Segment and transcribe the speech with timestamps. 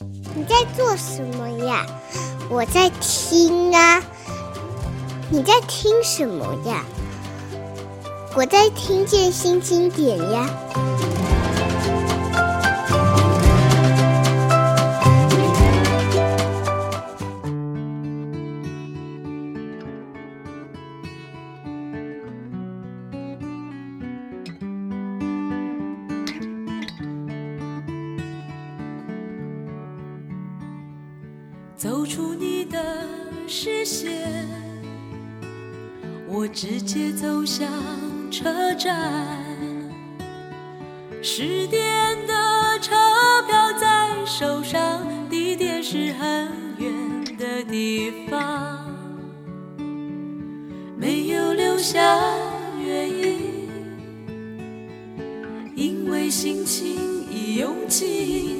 [0.00, 1.86] 你在做什么呀？
[2.50, 4.02] 我在听啊。
[5.30, 6.84] 你在听什么呀？
[8.34, 10.50] 我在听见新经典呀。
[57.64, 58.53] 勇气。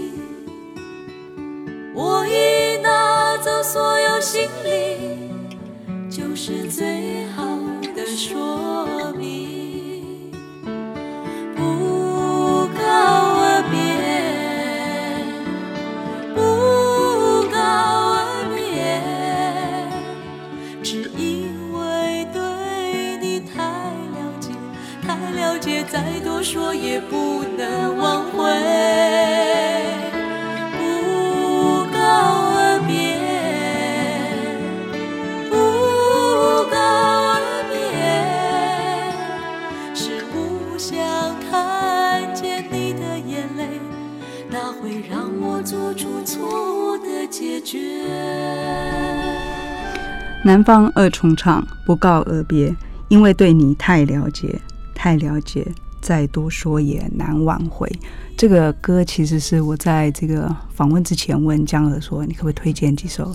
[50.45, 52.75] 南方二重唱，不告而别，
[53.09, 54.61] 因为对你太了解，
[54.95, 55.67] 太了解，
[56.03, 57.91] 再多说也难挽回。
[58.37, 63.35] 这个歌其实是我在这个访问之前问江儿说，你可不可以推荐几首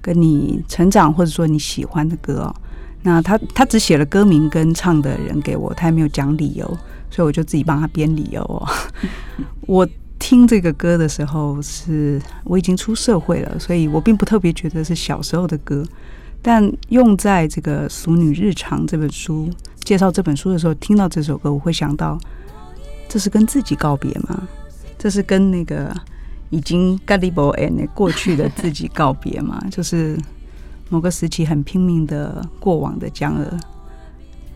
[0.00, 2.54] 跟你成长或者说你喜欢的歌哦？
[3.02, 6.66] 那他他只写了歌名跟唱的人给我，他也没有讲理由，
[7.10, 8.66] 所以我就自己帮他编理由哦。
[9.66, 9.86] 我
[10.18, 15.84] 听这个歌的时候是我已经出社会了，所以我并不特别觉得是小时候的歌。
[16.46, 22.16] 但用在这个《俗女日常》这本书介绍这本书的时候，听到这首歌，我会想到，
[23.08, 24.46] 这是跟自己告别吗？
[24.96, 25.92] 这是跟那个
[26.50, 29.60] 已经 gullible and 过去的自己告别吗？
[29.72, 30.16] 就是
[30.88, 33.58] 某个时期很拼命的过往的江儿，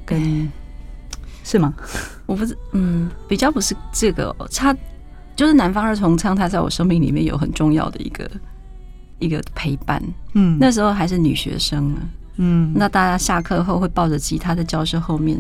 [0.07, 0.49] 跟
[1.43, 1.75] 是吗？
[2.25, 4.73] 我不是，嗯，比较不是这个，哦他
[5.35, 8.31] 就是南方二重唱，他在我生命里面有很重要的一个。
[9.21, 12.01] 一个陪伴，嗯，那时候还是女学生呢，
[12.39, 15.39] 嗯，那大家下课后会抱着吉他在教室后面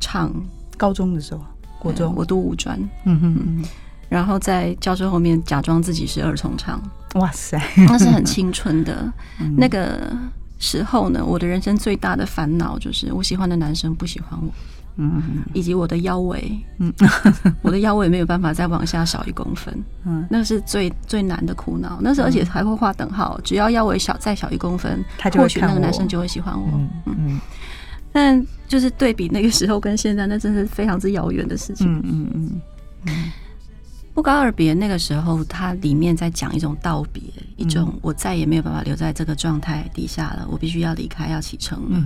[0.00, 0.32] 唱。
[0.78, 1.40] 高中的时候，
[1.78, 2.12] 国中。
[2.14, 3.64] 我读五专，嗯哼嗯，
[4.10, 6.78] 然后在教室后面假装自己是二重唱，
[7.14, 7.58] 哇塞，
[7.88, 9.10] 那是很青春的。
[9.56, 10.14] 那个
[10.58, 14.52] 时候呢，我的人生最大的烦恼就是我喜欢的男生不喜欢我。
[14.96, 16.92] 嗯，以及我的腰围，嗯，
[17.62, 21.98] 我的腰围没有办法再往下少一公分，嗯，那是最最难的苦恼。
[22.00, 25.04] 那时候而且还会画等号，只要腰围小再小一公分，
[25.34, 26.66] 或许那个男生就会喜欢我。
[26.72, 27.40] 嗯嗯，
[28.10, 31.86] 但就是对比那个时候跟现在，那真是非常之遥远的事情。
[31.92, 32.60] 嗯嗯
[33.06, 33.32] 嗯，
[34.14, 37.22] 不告而别，那个时候它里面在讲一种道别，
[37.56, 42.02] 一种我再也没有办法留在这个状态底下了，我必须要离开，要启程了。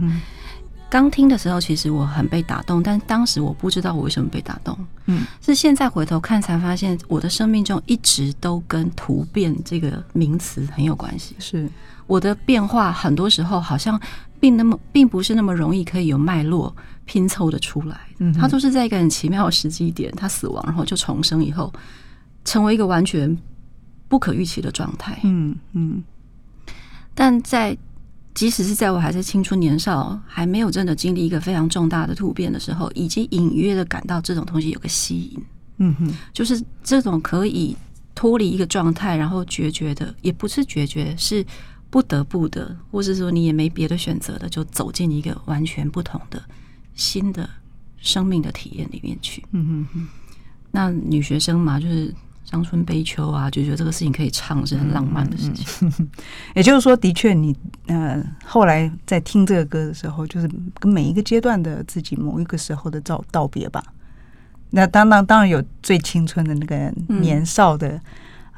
[0.91, 4.77] 刚听的时候，其实我很被打动，但当时我不知道我为什么被打动。
[5.07, 11.37] 嗯，是现在回头看才发现，我的生命中一直都跟突变这个名词很有关系。
[11.39, 11.71] 是
[12.09, 13.99] 我的变化，很多时候好像
[14.41, 16.75] 并那么，并不是那么容易可以有脉络
[17.05, 17.97] 拼凑的出来。
[18.19, 21.73] 嗯，它都是在一个很奇妙的时机点，他死亡然后就重生以后，
[22.45, 23.39] 成为一个完全
[24.09, 25.17] 不可预期的状态。
[25.23, 26.03] 嗯嗯，
[27.15, 27.79] 但在。
[28.33, 35.43] 即使是在我还在青春年少，还没有真的经历一个非常重大的突变的时候，已经隐约的感到这种东西有个吸引，
[35.79, 37.77] 嗯哼，就是这种可以
[38.15, 41.45] 脱离一个状态，然后决绝的，也不是决绝，是
[41.91, 46.43] 不得不的，或是说你也没别的选择的，就走进一个完全不同的
[46.95, 47.51] 新的
[47.99, 49.45] 生命的体验里面去。
[49.51, 50.09] 嗯哼哼，
[50.71, 52.15] 那女学生嘛，就是。
[52.51, 55.65] 伤春悲秋啊，就觉得这个事情可以唱是很浪漫的事情。
[55.83, 56.09] 嗯嗯、
[56.57, 57.57] 也就是说，的确，你
[57.87, 60.51] 呃后来在听这个歌的时候，就是
[60.81, 63.81] 跟每一个阶段的自己某一个时候的道道别吧。
[64.71, 67.91] 那当当当然有最青春的那个年少的、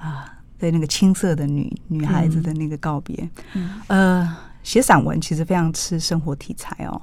[0.02, 3.28] 嗯、啊，对那个青涩的女女孩子的那个告别。
[3.52, 7.00] 嗯、呃，写散文其实非常吃生活题材哦。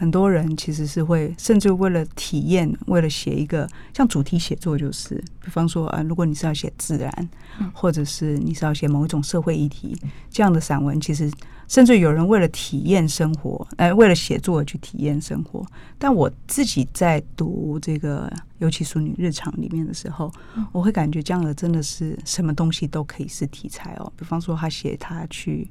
[0.00, 7.28] 很多人其实是会，甚至为了体验，为了写一个像主题写作，就是比方说啊，如果你是要写自然，
[7.74, 9.94] 或者是你是要写某一种社会议题
[10.30, 11.30] 这样的散文，其实
[11.68, 15.62] 甚至有人为了体验生活，呃，为了写作而去体验生活。
[15.98, 18.26] 但我自己在读这个
[18.56, 20.32] 《尤其淑女日常》里面的时候，
[20.72, 24.10] 我会感觉这样的真的是什么东西都可以是题材哦。
[24.16, 25.68] 比方说，他写他去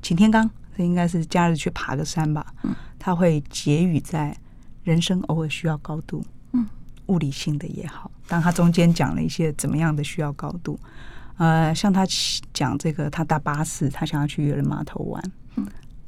[0.00, 0.48] 擎天岗。
[0.76, 2.46] 这应该是假日去爬个山吧。
[2.98, 4.36] 他会结语在
[4.84, 6.24] 人生偶尔需要高度，
[7.06, 8.10] 物理性的也好。
[8.28, 10.78] 当他中间讲了一些怎么样的需要高度，
[11.36, 12.06] 呃，像他
[12.52, 15.22] 讲这个，他搭巴士，他想要去渔人码头玩，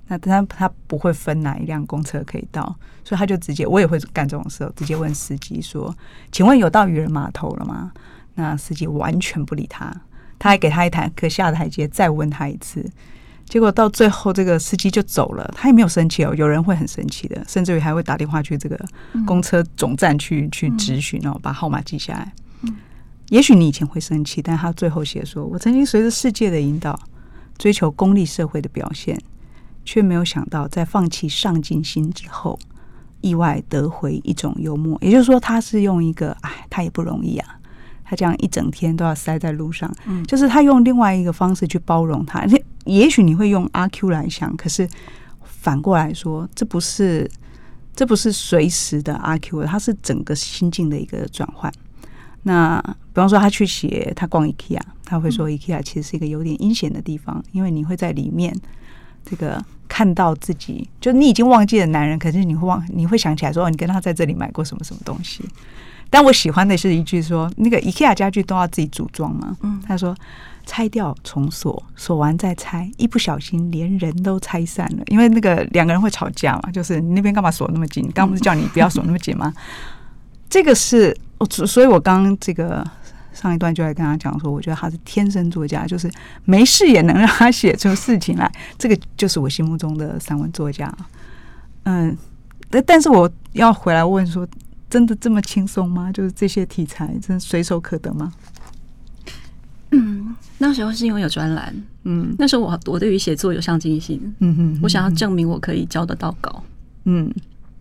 [0.07, 2.65] 那他他不会分哪一辆公车可以到，
[3.05, 5.95] 所以他就直接，我也会干这种事，直接问司机说
[6.31, 7.93] ：“请问有到渔人码头了吗？”
[8.37, 9.93] 那司机完全不理他，
[10.39, 12.89] 他还给他一台可下台阶，再问他一次。
[13.47, 16.35] 结果到最后，这个司机就走了，他也没有生气哦。
[16.37, 18.79] 有人会很生气的，甚至于还会打电话去这个
[19.27, 22.33] 公车总站去去咨询哦，把号码记下来。
[23.31, 26.99] 也许你以前会生气，但他最后写说：“我曾经随着世界的引导，
[27.57, 29.19] 追求功利社会的表现，
[29.85, 32.59] 却没有想到在放弃上进心之后，
[33.21, 37.59] 意外得回一种幽默。”也就是说，他是用一个，哎，他也不容易啊。
[38.05, 42.45] 他这样一整天都要塞在路上，嗯就是他用另外一个方式去包容他。
[42.85, 44.89] 也许你会用阿 Q 来想，可是
[45.43, 47.31] 反过来说，这不是
[47.95, 51.73] 这不是随时的阿 Q，它是整个心境的一个转换。
[52.47, 58.55] 那比方说，他去写他逛 IKEA，他会说 IKEA 其实是一个有点阴险的地方，因为你会在里面
[59.25, 65.43] 这个看到自己，就你已经忘记了男人，可是你会忘，你会想起来说，哦你跟他在这里买过什么什么东西。
[66.11, 69.57] 但我喜欢的是一句说，那个 IKEA 家具都要自己组装嘛。
[69.63, 70.15] 嗯，他说
[70.67, 75.03] 拆掉重锁，锁完再拆，一不小心连人都拆散了。
[75.07, 78.11] 因为那个两个人会吵架嘛，就是你那边干嘛锁那么紧？
[78.15, 79.53] 刚不是叫你不要锁那么紧吗？
[80.49, 81.17] 这个是，
[81.67, 82.85] 所以我刚这个
[83.33, 86.11] 上一段就在跟他讲说，我觉得他是天生作家，就是
[86.45, 88.51] 没事也能让他写出事情来。
[88.79, 90.93] 这个就是我心目中的散文作家。
[91.85, 92.17] 嗯，
[92.71, 94.47] 但但是我要回来问说。
[94.91, 96.13] 真的这么轻松吗？
[96.13, 98.33] 就是这些题材真随手可得吗？
[100.41, 106.63] 嗯，那时候是因为有专栏，嗯，那时候我我对于写作有上进心，嗯哼，我想要证明我可以交得到稿，
[107.05, 107.33] 嗯，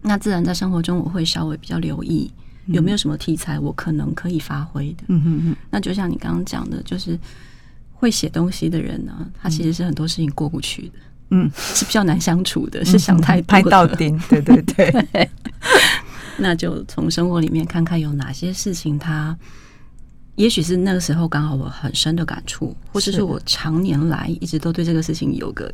[0.02, 2.32] 那自然在生活中我会稍微比较留意
[2.68, 5.56] 有没有什么题材我可能可以发挥的，嗯哼哼。
[5.70, 7.20] 那就像你刚刚讲的，就是
[7.94, 10.94] 会写东西的人呢，他其实是很多事情过不去的，
[11.32, 15.30] 嗯，是比较难相处的，是想太多拍到顶，对 对对。
[16.38, 19.38] 那就从生活里面看看有哪些事情，它
[20.36, 25.72] 也许是那个时候刚好我很深的感触，或者是我常年来一直都对这个事情有个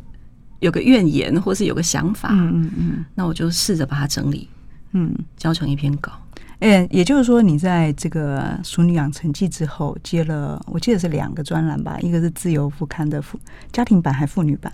[0.58, 2.28] 有个怨言，或是有个想法。
[2.32, 3.04] 嗯嗯嗯。
[3.14, 4.48] 那我就试着把它整理，
[4.92, 6.12] 嗯，交成一篇稿。
[6.58, 13.40] 哎，也就是说，你在这个《熟女养成记》之后接了，我记得是两个专栏吧，一个是自由副刊的妇
[13.72, 14.70] 家庭版，还妇女版。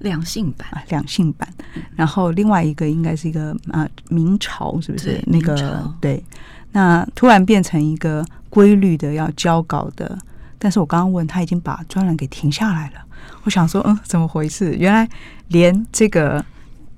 [0.00, 1.48] 两性版啊，两性版，
[1.94, 5.94] 然后另外一个应该是一个啊，明朝是不是那个？
[6.00, 6.20] 对，
[6.72, 10.18] 那突然变成一个规律的要交稿的，
[10.58, 13.00] 但是我刚刚问他已经把专栏给停下来了，
[13.44, 14.74] 我想说，嗯，怎么回事？
[14.76, 15.08] 原来
[15.48, 16.44] 连这个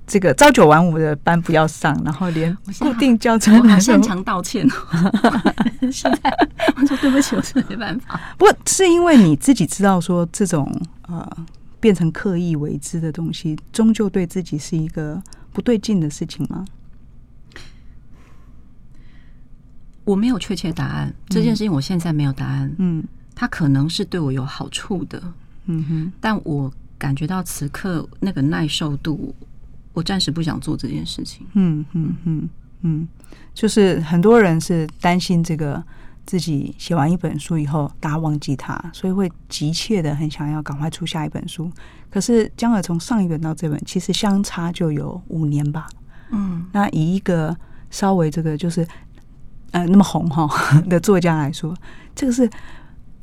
[0.05, 4.67] 这个朝九晚五的班不要上，然后连固定交专栏，擅长道歉。
[5.89, 8.19] 现在我说对不起，我是没办法。
[8.37, 10.69] 不过是因为你自己知道说这种
[11.07, 11.25] 呃。
[11.77, 15.21] 变成刻意为之的东西，终究对自己是一个
[15.53, 16.65] 不对劲的事情吗？
[20.05, 21.13] 我没有确切答案。
[21.27, 22.73] 这件事情我现在没有答案。
[22.77, 23.03] 嗯，
[23.35, 25.21] 它可能是对我有好处的。
[25.65, 29.35] 嗯哼，但我感觉到此刻那个耐受度，
[29.91, 31.45] 我暂时不想做这件事情。
[31.53, 32.49] 嗯嗯嗯
[32.83, 33.07] 嗯，
[33.53, 35.83] 就是很多人是担心这个。
[36.27, 41.71] 自己写完一本书以后，大家忘记他，所以会急切的很想要赶快出下一本书。
[42.09, 45.85] 可是江儿从上一本到这本，其实相差就有五年吧。
[46.31, 47.55] 嗯，那以一个
[47.91, 48.83] 稍微这个就是
[49.75, 51.75] 呃那么红哈的作家来说，
[52.15, 52.49] 这个是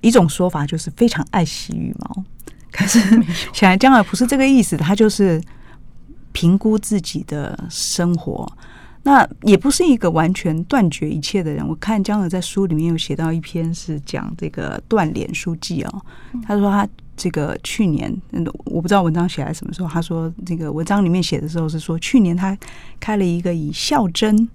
[0.03, 2.25] 一种说法，就是非常爱惜羽毛。
[2.71, 3.01] 可是
[3.55, 5.43] 显然江尔不是这个意思，他就是
[6.33, 8.47] 评估自己的生活。
[9.05, 11.67] 那也不是一个完全断绝一切的人。
[11.67, 16.03] 我看江尔在书里面有写到一篇是讲这个断联书记哦。
[16.47, 18.15] 他说他这个去年，
[18.67, 19.89] 我不知道文章写在什么时候。
[19.89, 22.57] 他说这个文章里面写的时候是说，去年他
[23.01, 24.49] 开了一个以笑针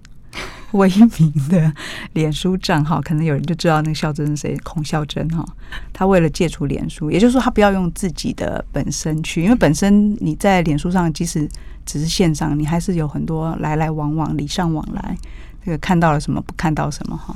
[0.72, 1.72] 微名的
[2.12, 5.44] 脸书账号，可能有人就知道那个孝真是谁，孔孝真哈。
[5.92, 11.48] 他为了戒除脸书，也就是说他不要用自己的本身去，因为本身你在脸书上，即使
[11.86, 15.16] 只是线上，你还是有很多来来往往、礼尚往来。
[15.64, 17.34] 这个看到了什么，不看到什么哈。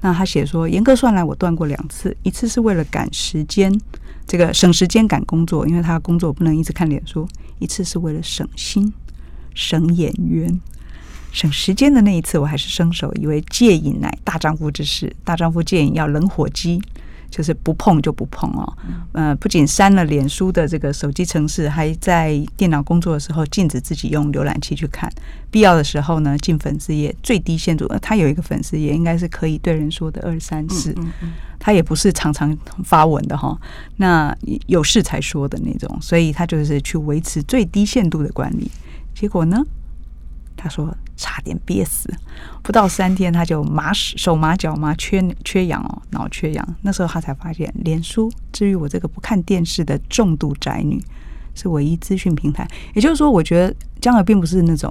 [0.00, 3.72] 那他写说，严格算来，我断过两次，一次是为了赶时间，
[4.26, 7.24] 这个省时间赶工作，因为他工作不能一直看脸书；
[7.58, 8.92] 一次是为了省心、
[9.54, 10.60] 省眼缘。
[11.34, 15.12] 省时间的那一次，我还是生手，以为戒瘾乃大丈夫之事。
[15.24, 16.80] 大丈夫戒瘾要冷火机，
[17.28, 18.72] 就是不碰就不碰哦。
[19.10, 25.12] 呃，不仅删了脸书的这个手机程式，还在电脑工作的时候禁止自己用浏览器去看。
[25.50, 30.94] 必要的时候呢，进粉丝页最低限度，他有一个粉丝页，应该是可以对人说的二三四。
[31.58, 33.58] 他也不是常常发文的哈，
[33.96, 34.32] 那
[34.66, 38.70] 有事才说的那种，所以他就是去维持最低限度的管理。
[39.12, 39.60] 结果呢？
[40.64, 42.10] 他说差点憋死，
[42.62, 46.76] 不到三天他就麻手麻脚麻，缺缺氧哦，脑缺氧。
[46.80, 50.98] 那时候他才发现，脸书至于我这个不看电视的重度宅女，
[51.54, 52.66] 是唯一资讯平台。
[52.94, 54.90] 也就是说，我觉得江儿并不是那种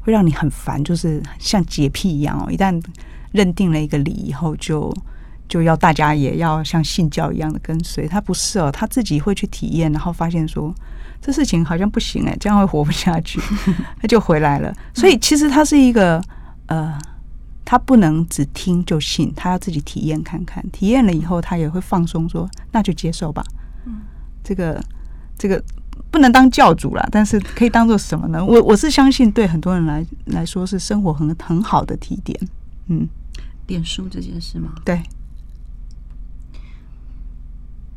[0.00, 2.50] 会让你很烦，就是像洁癖一样哦。
[2.50, 2.82] 一旦
[3.32, 4.90] 认定了一个理以后，就
[5.62, 8.06] 要大家也要像信教一样的跟随。
[8.06, 10.74] 他不是哦，他自己会去体验，然后发现说。
[11.26, 13.40] 这事情好像不行哎，这样会活不下去，
[13.98, 14.70] 他就回来了。
[14.92, 16.22] 所以其实他是一个
[16.66, 16.98] 呃，
[17.64, 20.62] 他不能只听就信，他要自己体验看看。
[20.70, 23.42] 体验了以后，他也会放松说，那就接受吧。
[23.86, 24.02] 嗯，
[24.42, 24.78] 这个
[25.38, 25.64] 这个
[26.10, 28.44] 不能当教主啦，但是可以当做什么呢？
[28.44, 32.38] 我我是相信，对很多人来来说是生活很很好的提点。
[32.88, 33.08] 嗯，
[33.66, 34.74] 点书这件事吗？
[34.84, 35.02] 对，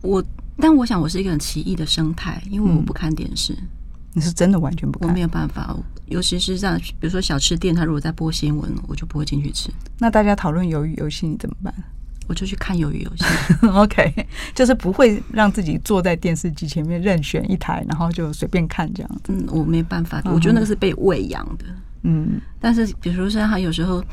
[0.07, 0.23] 我。
[0.59, 3.53] 但我想，我是一个很奇异的生态，因为我不看电视。
[3.53, 3.67] 嗯、
[4.13, 5.07] 你是真的完全不看？
[5.07, 9.69] 我没有办法，尤其是像比如说小吃店，他如果在播新闻，我就不会进去吃。
[9.99, 11.71] 那大家讨论鱿鱼游戏，你怎么办？
[12.27, 13.23] 我就去看鱿鱼游戏。
[13.69, 14.11] OK，
[14.55, 19.31] 就是不会让自己坐在电视机前面任选一台，然后就随便看这样子。
[19.31, 21.65] 嗯，我没办法，我觉得那个是被喂养的。
[22.01, 24.03] 嗯，但是比如说像他有时候，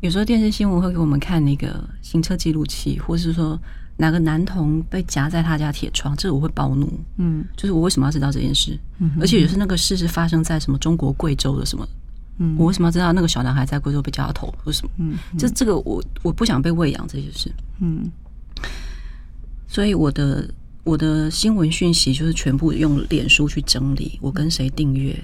[0.00, 3.58] 有时候电视新闻会给我们看那个行车记录器，或是说。
[3.96, 6.16] 哪个男童被夹在他家铁窗？
[6.16, 6.92] 这个我会暴怒。
[7.16, 8.78] 嗯，就是我为什么要知道这件事？
[8.98, 11.86] 嗯，而且也是那个事是发生在什么中国贵州的什么？
[12.38, 14.90] 嗯，我为什么要知道那个小男孩在贵州被夹头或什么？
[14.98, 17.52] 嗯，这这个我我不想被喂养这些事。
[17.80, 18.10] 嗯，
[19.68, 20.48] 所以我的
[20.82, 25.16] 我的新闻讯息就是全部用脸书去整理，我跟谁订阅？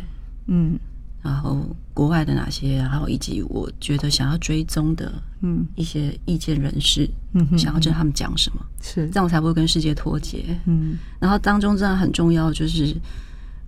[0.46, 0.78] 嗯。
[1.22, 1.58] 然后
[1.92, 5.12] 国外的哪些，然后以及我觉得想要追踪的，
[5.42, 10.98] 嗯，一些意见人士，嗯，想要知道他们讲什么，是这样我才不会跟世界脱节，嗯。
[11.18, 12.96] 然后当中真的很重要，就是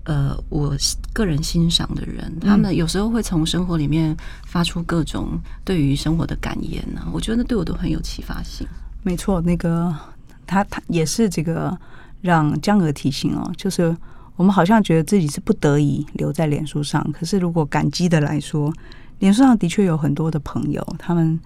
[0.04, 0.74] 呃，我
[1.12, 4.16] 个人欣赏的人，他们有时候会从生活里面
[4.46, 8.66] 发出各种对于生活的感言呢，我觉得对我都很有启发性。
[9.02, 9.94] 没错，那个
[10.46, 11.78] 他他也是这个
[12.22, 13.94] 让江娥提醒哦，就是。
[14.36, 18.72] 我们好像觉得自己是不得已留在脸书上，可是如果感激的来说，
[19.18, 21.38] 脸书上的确有很多的朋友，他们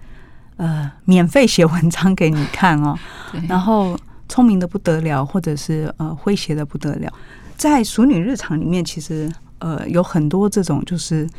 [0.55, 2.97] 呃免费写文章给你看哦，
[3.47, 7.11] 然后聪明的不得了，或者是呃诙谐的不得了。
[7.57, 11.29] 在《熟女日常》里面，其实呃有很多这种，就是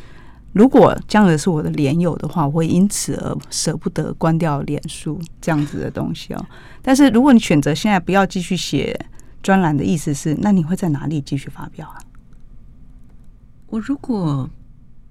[0.53, 6.45] 如果将来是我的连友的话，我会因此而舍不得关掉脸书这样子的东西哦。
[6.81, 8.97] 但是如果你选择现在不要继续写。
[9.41, 11.97] 专栏的意思是，那你会在哪里继续发表啊？
[13.67, 14.49] 我如果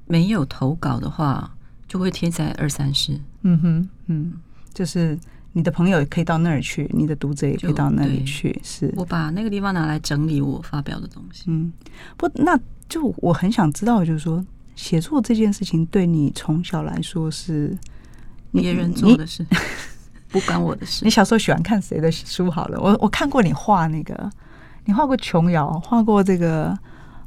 [0.06, 1.54] 没有投稿的话，
[1.86, 3.18] 就会贴在二三十。
[3.42, 4.32] 嗯哼，嗯，
[4.74, 5.18] 就是
[5.52, 8.58] 你的朋友也可以到那儿去，你的读者也可以到那里去。
[8.62, 11.44] 是我把那个地方拿来整理我发表的东西。
[11.46, 11.72] 嗯，
[12.16, 12.58] 不，那
[12.88, 14.44] 就我很想知道，就是说
[14.74, 17.76] 写作这件事情对你从小来说是
[18.52, 19.46] 别人做的事。
[20.30, 21.04] 不关我的事。
[21.04, 22.50] 你小时候喜欢看谁的书？
[22.50, 24.30] 好了，我我看过你画那个，
[24.84, 26.76] 你画过琼瑶，画过这个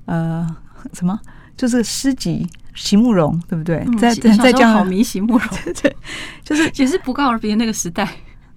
[0.06, 0.48] 呃
[0.94, 1.20] 什么，
[1.58, 3.86] 就是诗集席慕蓉，对不对？
[4.00, 5.96] 在在在讲好迷席慕蓉，对 对，
[6.44, 8.08] 就是也是不告而别那个时代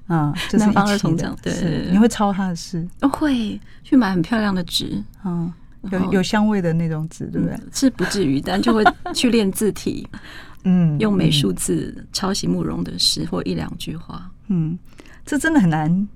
[0.07, 1.37] 啊， 就是南方儿童这样。
[1.43, 2.87] 对，你会抄他的诗？
[3.13, 5.53] 会去买很漂亮的纸，嗯，
[5.91, 7.59] 有有香味的那种纸，对不对？
[7.73, 10.07] 是不至于，但就会去练字体，
[10.65, 14.31] 嗯，用美术字抄袭慕容的诗或一两句话。
[14.49, 14.79] 嗯，
[15.25, 16.09] 这真的很难，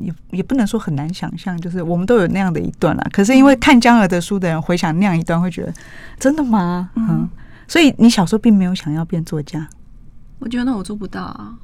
[0.00, 3.06] 也也不能说很难想象，就是我们都有那样的一段啦。
[3.12, 5.74] 可是因为看江儿的书的人回想那样一段，会觉得
[6.18, 6.90] 真的吗？
[6.96, 7.28] 嗯，
[7.66, 9.68] 所以你小时候并没有想要变作家。
[10.38, 11.56] 我觉得那我做不到啊。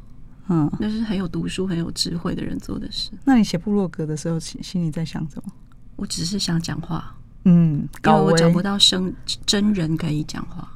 [0.51, 3.11] 嗯，那是很有读书、很有智慧的人做的事。
[3.25, 5.53] 那你写部落格的时候，心心里在想什么？
[5.97, 7.15] 我只是想讲话。
[7.49, 9.13] 嗯，因为我找不到生
[9.47, 10.69] 真人可以讲话。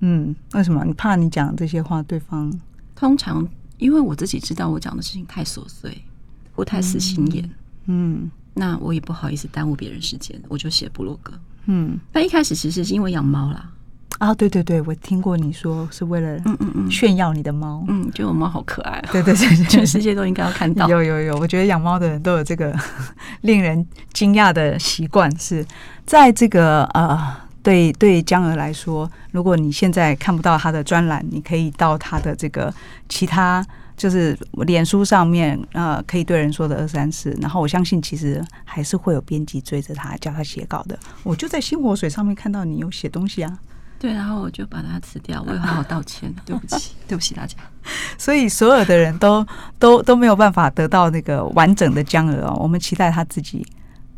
[0.00, 0.84] 嗯，为什么？
[0.84, 2.52] 你怕你讲这些话，对方
[2.94, 3.46] 通常
[3.78, 6.00] 因为我自己知道我讲的事情太琐碎，
[6.54, 7.44] 不太死心眼，
[7.86, 11.32] 嗯，嗯，那我也不好意思耽误别人时间，我就写部落格，
[11.64, 11.98] 嗯。
[12.12, 13.72] 但一开始其实是因为养猫啦，
[14.18, 20.88] 啊，对对对，我听过你说是为了嗯嗯嗯炫耀你的猫，嗯，觉得我猫好可爱，对对对， 全世界都应该要看到。
[20.88, 22.74] 有有有，我觉得养猫的人都有这个
[23.42, 25.64] 令人惊讶的习惯，是
[26.04, 27.36] 在这个呃。
[27.66, 32.72] 对对，江儿来说，如果你现在看不到他的专栏，你可以到他的这个
[33.08, 37.36] 其他，就是脸书上面，呃，可以对人说的二三四。
[37.40, 40.96] 然后我相信，其实还是会有编辑追着他，叫他写稿的。
[41.24, 43.58] 我就在星火水上面看到你有写东西啊。
[44.06, 47.56] 对，然后我就把它辞掉，我也好好道歉， 对不起，对不起大家。
[48.16, 49.44] 所以所有的人都
[49.80, 52.56] 都都没有办法得到那个完整的江娥哦。
[52.60, 53.66] 我们期待他自己，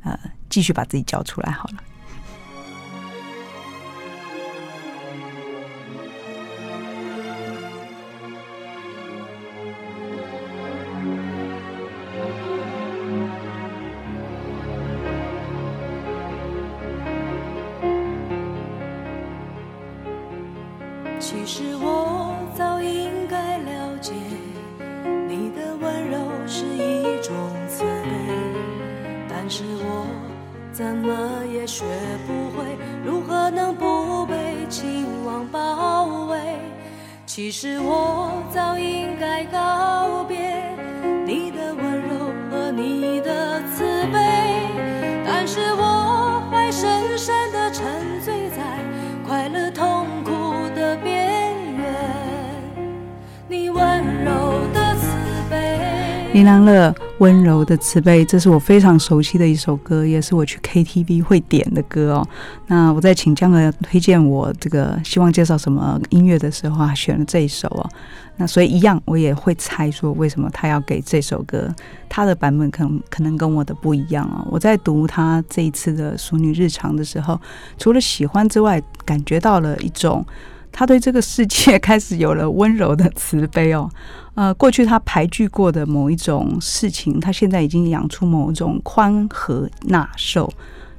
[0.04, 0.14] 呃，
[0.50, 1.76] 继续把自己交出来好了。
[37.38, 40.36] 其实我早应该告别
[41.24, 44.18] 你的温柔和你的慈悲，
[45.24, 48.56] 但是我还深深的沉醉在
[49.24, 50.32] 快乐痛苦
[50.74, 51.94] 的边缘。
[53.46, 55.06] 你温柔的慈
[55.48, 56.92] 悲，林良乐。
[57.18, 62.28] 温柔的慈悲，这是我非常熟悉的一首歌，也是我去 KTV 会点的歌哦。
[62.68, 67.88] 那我在请江鹅推荐我这个希望介绍什么音乐的时候啊，选了这一首哦。
[68.36, 71.68] 那所以一样，我也会猜说为什么他要给这首歌，
[72.08, 74.46] 他的版本可能可能跟我的不一样哦。
[74.50, 77.40] 我在读他这一次的《淑女日常》的时候，
[77.78, 80.24] 除了喜欢之外，感觉到了一种。
[80.78, 83.90] 他对这个世界开始有了温柔的慈悲哦，
[84.36, 90.48] 呃，过去他排拒过的某一种事情，他现在已经养出某种宽和纳受。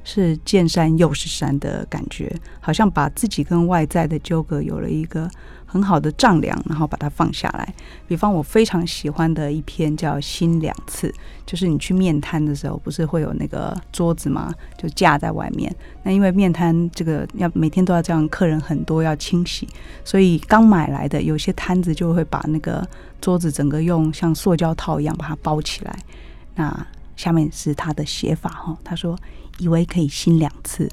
[0.02, 5.30] 是见山又是山的感觉，好像把自己跟外在的纠葛有了一个
[5.66, 7.74] 很好的丈量，然后把它放下来。
[8.08, 11.08] 比方我非常喜欢的一篇叫《心两次》，
[11.46, 14.52] 就是你去面摊的时候，不是会有那个桌子吗？
[14.76, 15.72] 就架在外面。
[16.02, 19.68] 那因为面摊这个要每天都要这样，客人很多要清洗，
[20.04, 22.84] 所以刚买来的有些摊子就会把那个
[23.20, 25.96] 桌子整个用像塑胶套一样把它包起来。
[26.56, 29.16] 那下面是他的写法哈，他说。
[29.60, 30.88] 以为可以心两次，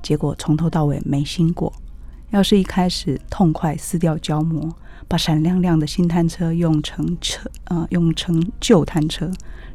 [0.00, 1.72] 结果从头到尾没心过。
[2.30, 4.72] 要是一开始痛快撕掉胶膜，
[5.08, 9.30] 把闪亮亮的新摊车用成车，呃，用成旧摊车，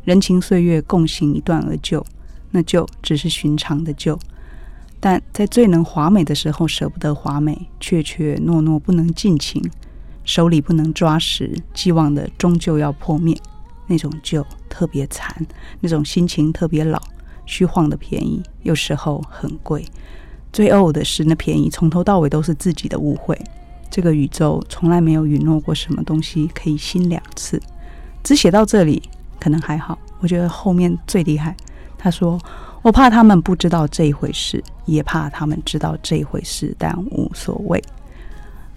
[0.05, 2.05] 人情岁月共行一段而旧，
[2.51, 4.17] 那旧只是寻常的旧。
[4.99, 9.61] 但在最能华美的时候舍不得华美，怯怯懦懦不能尽情，
[10.23, 13.35] 手里不能抓实，寄望的终究要破灭。
[13.87, 15.45] 那种旧特别惨，
[15.81, 17.01] 那种心情特别老。
[17.51, 19.85] 虚晃的便宜，有时候很贵。
[20.53, 23.37] 最呕的是，那便宜从头到尾都是自己的误会。
[23.89, 27.61] 这个宇宙从来没有允诺过什么东西可以新两次。
[28.23, 29.03] 只写到这里，
[29.37, 29.99] 可能还好。
[30.21, 31.53] 我觉得后面最厉害。
[31.97, 32.39] 他说
[32.81, 37.83] ：“我怕他们不知道这一回事，也怕他们知道这一回事，但无所谓。”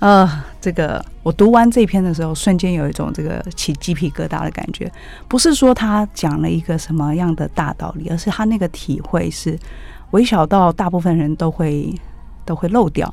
[0.05, 4.93] 呃，这个我读完这篇的时候，瞬间有一种这个起鸡皮疙瘩的感觉。
[5.27, 9.59] 不是说他讲了一个什么样的大道理，而是他那个体会是
[10.11, 11.99] 微小到大部分人都会
[12.45, 13.11] 都会漏掉。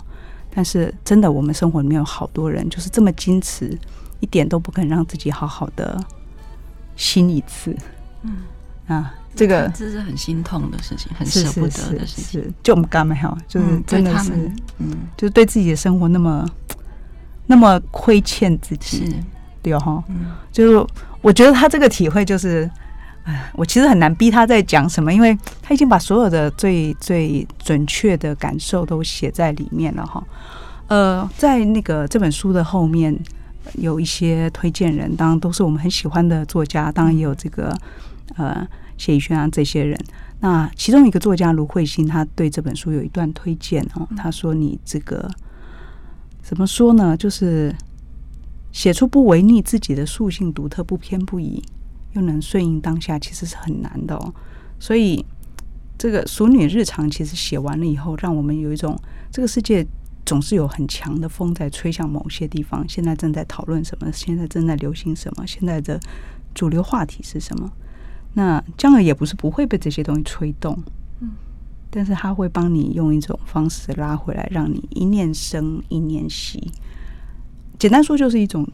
[0.53, 3.73] 但是真的，我们生活里面有好多人就是这么矜持，
[4.19, 5.97] 一点都不肯让自己好好的
[6.97, 7.73] 心一次。
[8.23, 8.39] 嗯
[8.87, 12.53] 啊，这个这是很心痛的事情，很舍不得的事情。
[12.61, 14.33] 就我们刚没有，就是真的是，
[14.79, 16.45] 嗯，就是对自己的生活那么。
[17.51, 19.13] 那么亏欠自己，是
[19.61, 20.87] 对哈，嗯、就是
[21.21, 22.69] 我觉得他这个体会就是，
[23.25, 30.23] 哎，我其实很难逼他在讲什么，因为他已经把所有的最最准确的感受都写在里面了哈。
[30.87, 33.13] 呃，在那个这本书的后面
[33.73, 37.75] 有一些推荐人，当然都是我们很喜欢的作家，当然也有这个
[38.37, 39.99] 呃谢宇轩啊这些人。
[40.39, 45.29] 那其中一个作家卢慧欣，他对这本书有一段推荐哦，他说：“你这个。”
[46.51, 47.15] 怎么说呢？
[47.15, 47.73] 就是
[48.73, 51.63] 写出不违逆自己的素性，独特不偏不倚，
[52.11, 54.33] 又能顺应当下，其实是很难的哦。
[54.77, 55.25] 所以，
[55.97, 58.93] 这个《熟女日常》其实写完了以后，让我们有一种
[59.31, 59.87] 这个世界
[60.25, 62.85] 总是有很强的风在吹向某些地方。
[62.85, 64.11] 现在正在讨论什么？
[64.11, 65.47] 现在正在流行什么？
[65.47, 65.97] 现在的
[66.53, 67.71] 主流话题是什么？
[68.33, 70.77] 那江儿也不是不会被这些东西吹动，
[71.91, 76.71] 但是他会帮你用一种方式拉回来，让你一念生一念息。
[77.77, 78.67] 简单说，就是一种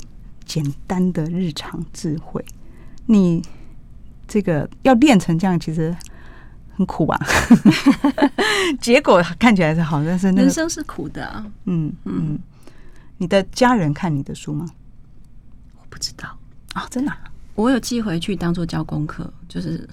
[0.45, 2.43] 简单的日常智慧。
[3.07, 3.41] 你
[4.27, 5.95] 这个要练成这样，其实
[6.75, 7.19] 很苦吧？
[8.79, 11.45] 结果看起来是好，但是那个、人生是苦的啊。
[11.65, 12.37] 嗯嗯，
[13.17, 14.67] 你的家人看你的书吗？
[15.79, 16.27] 我不知道
[16.73, 17.17] 啊、哦，真的、啊。
[17.55, 19.89] 我有寄回去当做交功课，就是，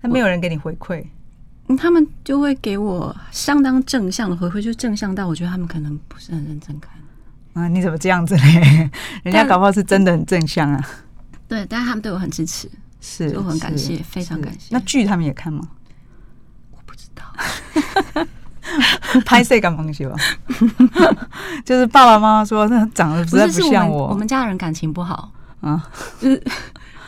[0.00, 1.04] 那没有人给你回馈，
[1.78, 6.92] 他们就会给我相当正向的回馈，就正向到我觉得他们可能不是很认真看。
[7.54, 8.90] 啊，你怎么这样子嘞？
[9.24, 10.88] 人家搞不好是真的很正向啊。
[11.48, 12.70] 对，但是他们对我很支持，
[13.00, 14.68] 是，我很感谢，非常感谢。
[14.70, 15.68] 那剧他们也看吗？
[16.70, 17.22] 我不知道，
[19.26, 20.16] 拍摄感东西吧。
[21.64, 25.30] 就是爸爸妈妈说那长得实在不像我，我们家人感情不好。
[25.60, 25.86] 啊，
[26.18, 26.42] 就是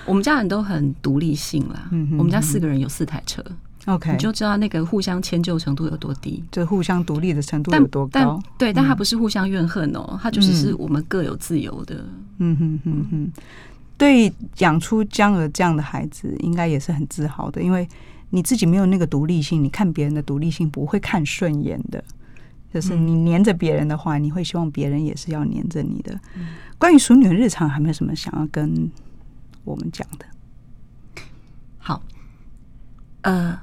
[0.04, 1.88] 我们家人都很独立性啦。
[1.90, 3.42] 嗯哼，我们家四个人有四台车
[3.86, 8.42] ，OK，你就知道那个互相迁就程度有多低，就互相独立的程度有多高。
[8.58, 12.04] 对，但他不是互相怨恨哦，他就只是我们各有自由的。
[12.38, 13.32] 嗯哼哼哼，
[13.96, 17.88] 对，养出江儿这样的孩子，应该也是很自豪的，因为
[18.30, 22.02] 你自己没有那个独立性，你看别人的独立性不会看顺眼的。
[22.72, 26.18] 就是你黏着别人的话，你会希望别人也是要黏着你的。
[26.76, 28.90] 关于淑女的日常，还没有什么想要跟
[29.62, 30.26] 我们讲的？
[31.78, 32.02] 好，
[33.20, 33.56] 呃，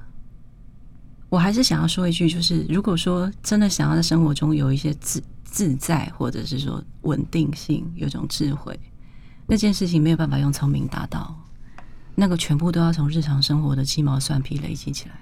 [1.31, 8.77] 我还是想要说一句，就是如果说真的想要在生活中有一些自自在，或者是说稳定性，有种智慧，
[9.47, 11.33] 那件事情没有办法用聪明达到，
[12.15, 15.15] 那个全部都要从日常生活的鸡毛蒜皮累积起来。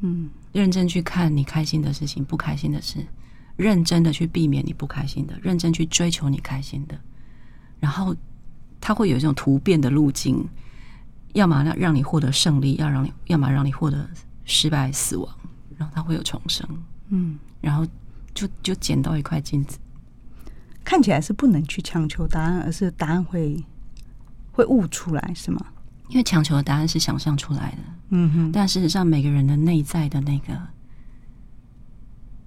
[0.00, 2.98] 嗯，认真去看你开心的事情，不开心的事，
[3.56, 6.94] 认真的去避免你不开心的，认真去追求你开心的，
[7.80, 8.14] 然后
[8.82, 10.46] 它会有一种突变的路径，
[11.32, 14.06] 要么让让你获得胜利，要让你，要么让你获得
[14.48, 15.28] 失败死亡，
[15.76, 16.68] 然后他会有重生。
[17.10, 17.86] 嗯，然后
[18.34, 19.78] 就就捡到一块金子，
[20.82, 23.64] 看起来是不能去强求答案，而是答案会
[24.50, 25.64] 会悟出来，是吗？
[26.08, 30.58] 因为强求的答案是想象出来的，嗯哼，但事实上每个人的内在的那个，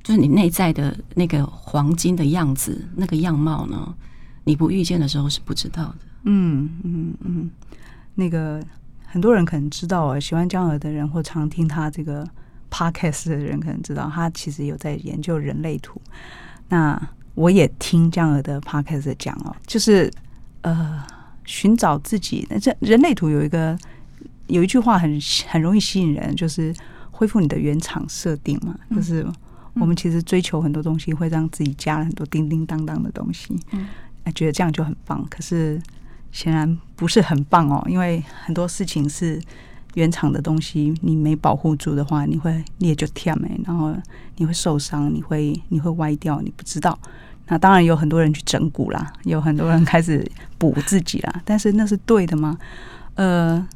[0.03, 3.95] 就是你内在的那个黄金的样子，那个样貌呢，
[4.43, 7.51] 你不遇见的时候是不知道的，嗯嗯嗯。
[8.13, 8.61] 那个
[9.11, 12.27] 很多人可能知道啊，喜欢江儿的人或常听他这个
[12.71, 16.01] podcast 的人可能知道，他其实有在研究人类图。
[16.69, 16.99] 那
[17.35, 20.11] 我也听江儿的 podcast 讲哦，就是
[20.61, 21.03] 呃。
[21.43, 23.77] 寻找自己，那这人类图有一个
[24.45, 25.19] 有一句话很
[25.49, 26.73] 很容易吸引人，就是
[27.09, 28.77] 恢复你的原厂设定嘛。
[28.89, 29.25] 嗯、就是
[29.73, 33.87] 我们其实追求很多东西，会让自己加了很多叮叮当当的东西，嗯，
[34.35, 35.25] 觉得这样就很棒。
[35.29, 35.81] 可是
[36.31, 39.41] 显然不是很棒哦，因为很多事情是
[39.95, 43.93] 原厂的东西，你没保护住的话，你会你也就跳没，然后
[44.37, 46.97] 你会受伤，你会你会歪掉，你不知道。
[47.47, 50.25] 那当然有很多人去整蛊啦，有很多人开始
[50.57, 52.57] 补自己啦，但是那是对的吗？
[53.15, 53.67] 呃，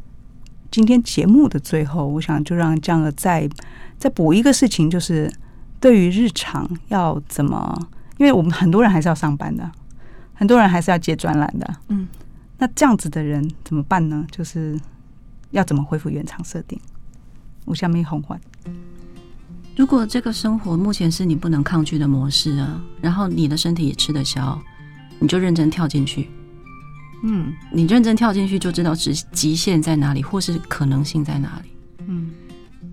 [0.71, 3.49] 今天节目的最后，我想就让江儿再
[3.97, 5.29] 再补一个事情，就是
[5.81, 7.77] 对于日常要怎么，
[8.17, 9.69] 因为我们很多人还是要上班的，
[10.33, 12.07] 很多人还是要接专栏的，嗯，
[12.57, 14.25] 那这样子的人怎么办呢？
[14.31, 14.79] 就是
[15.51, 16.79] 要怎么恢复原厂设定？
[17.65, 18.39] 我下面红环。
[19.75, 24.57] 如果这个生活目前是你不能抗拒的模式啊，然后你的身体也吃得消，
[25.19, 26.29] 你就认真跳进去。
[27.23, 31.69] 嗯，你认真跳进去就知道极极限在哪里，或是可能性在哪里。
[32.07, 32.31] 嗯，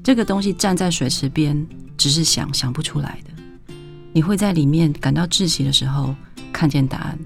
[0.03, 3.75] 这个东西站在水池边，只是想想不出来的。
[4.13, 6.15] 你会在里面感到窒息的时候，
[6.53, 7.19] 看见答案。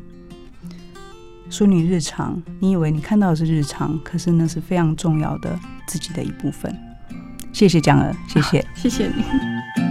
[1.56, 6.70] 淑女日常，你以为你看到的是日常，可是那是非常重要的自己的一部分。
[7.50, 9.85] 谢谢江儿，谢谢，谢谢你。